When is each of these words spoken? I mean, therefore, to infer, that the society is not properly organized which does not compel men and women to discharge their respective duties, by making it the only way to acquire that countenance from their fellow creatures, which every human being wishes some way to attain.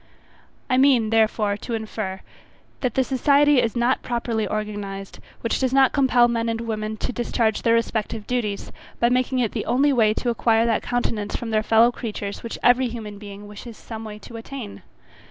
I 0.67 0.77
mean, 0.77 1.11
therefore, 1.11 1.57
to 1.57 1.75
infer, 1.75 2.21
that 2.79 2.95
the 2.95 3.03
society 3.03 3.61
is 3.61 3.75
not 3.75 4.01
properly 4.01 4.47
organized 4.47 5.19
which 5.41 5.59
does 5.59 5.73
not 5.73 5.91
compel 5.91 6.27
men 6.27 6.49
and 6.49 6.59
women 6.61 6.97
to 6.97 7.13
discharge 7.13 7.61
their 7.61 7.75
respective 7.75 8.25
duties, 8.25 8.71
by 8.99 9.09
making 9.09 9.37
it 9.37 9.51
the 9.51 9.67
only 9.67 9.93
way 9.93 10.15
to 10.15 10.31
acquire 10.31 10.65
that 10.65 10.81
countenance 10.81 11.35
from 11.35 11.51
their 11.51 11.61
fellow 11.61 11.91
creatures, 11.91 12.41
which 12.41 12.57
every 12.63 12.87
human 12.87 13.19
being 13.19 13.47
wishes 13.47 13.77
some 13.77 14.03
way 14.03 14.17
to 14.17 14.37
attain. 14.37 14.81